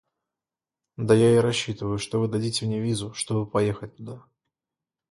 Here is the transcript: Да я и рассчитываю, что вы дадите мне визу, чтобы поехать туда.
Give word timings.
Да 0.97 1.13
я 1.13 1.31
и 1.35 1.37
рассчитываю, 1.37 1.99
что 1.99 2.19
вы 2.19 2.27
дадите 2.27 2.65
мне 2.65 2.79
визу, 2.81 3.13
чтобы 3.13 3.45
поехать 3.45 3.97
туда. 3.97 4.25